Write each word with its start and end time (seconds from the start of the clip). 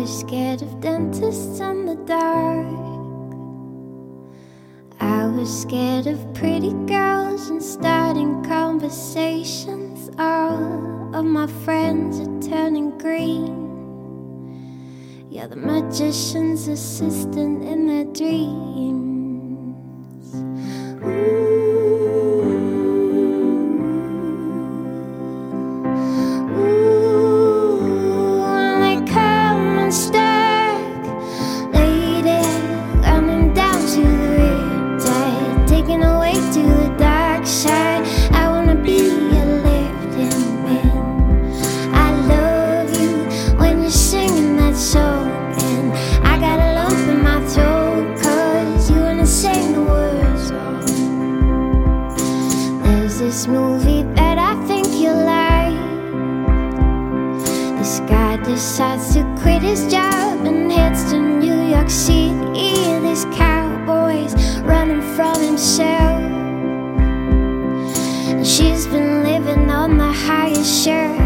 was 0.00 0.20
scared 0.20 0.62
of 0.62 0.80
dentists 0.80 1.60
and 1.60 1.86
the 1.86 1.94
dark. 2.06 2.66
I 4.98 5.26
was 5.26 5.60
scared 5.60 6.06
of 6.06 6.32
pretty 6.32 6.72
girls 6.86 7.50
and 7.50 7.62
starting 7.62 8.42
conversations. 8.42 10.08
All 10.18 11.14
of 11.14 11.26
my 11.26 11.46
friends 11.64 12.18
are 12.18 12.40
turning 12.40 12.96
green. 12.96 13.58
You're 15.28 15.48
the 15.48 15.56
magician's 15.56 16.66
assistant 16.66 17.62
in 17.62 17.86
their 17.86 18.06
dreams. 18.06 19.19
This 53.20 53.46
movie 53.46 54.02
that 54.14 54.38
I 54.38 54.54
think 54.66 54.86
you 54.88 55.10
like. 55.10 55.76
This 57.76 58.00
guy 58.08 58.38
decides 58.38 59.12
to 59.12 59.22
quit 59.42 59.60
his 59.60 59.86
job 59.92 60.46
and 60.46 60.72
heads 60.72 61.10
to 61.10 61.18
New 61.20 61.68
York 61.68 61.90
City. 61.90 62.72
This 63.04 63.26
cowboy's 63.26 64.34
running 64.60 65.02
from 65.16 65.38
himself. 65.38 66.22
And 68.30 68.46
she's 68.46 68.86
been 68.86 69.22
living 69.22 69.70
on 69.70 69.98
the 69.98 70.12
highest 70.12 70.82
shelf. 70.82 71.19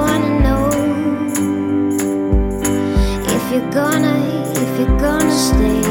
Wanna 0.00 0.32
know 0.44 0.64
if 3.34 3.42
you're 3.52 3.70
gonna, 3.70 4.16
if 4.64 4.70
you're 4.78 4.98
gonna 4.98 5.38
stay. 5.48 5.82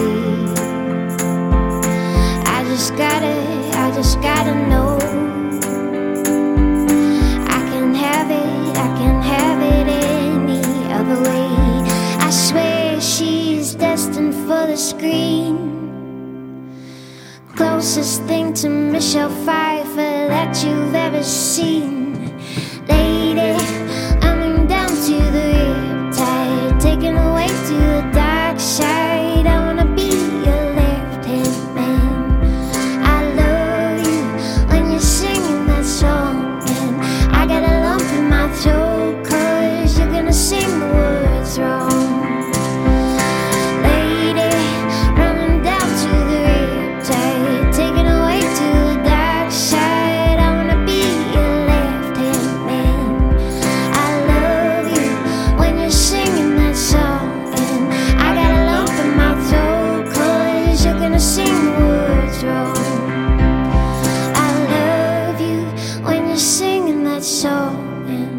I 2.55 2.57
just 2.71 2.89
gotta, 3.03 3.35
I 3.85 3.91
just 3.99 4.15
gotta 4.21 4.55
know. 4.71 4.97
I 7.57 7.59
can 7.71 7.93
have 7.93 8.29
it, 8.43 8.77
I 8.85 8.89
can 8.99 9.17
have 9.33 9.59
it 9.75 9.87
any 9.99 10.63
other 10.97 11.19
way. 11.29 11.49
I 12.27 12.29
swear 12.31 12.99
she's 12.99 13.75
destined 13.75 14.33
for 14.47 14.63
the 14.71 14.77
screen. 14.77 15.55
Closest 17.55 18.23
thing 18.23 18.53
to 18.61 18.69
Michelle 18.69 19.35
Pfeiffer 19.45 20.17
that 20.33 20.63
you've 20.63 20.95
ever 20.95 21.23
seen. 21.23 22.08
Cause 61.19 61.35
you're 61.35 61.45
sing 61.45 61.65
the 61.65 61.71
words 61.71 62.43
wrong. 62.45 62.77
I 64.35 64.49
love 64.75 65.41
you 65.41 65.65
when 66.05 66.27
you're 66.29 66.37
singing 66.37 67.03
that 67.03 67.23
song, 67.23 68.38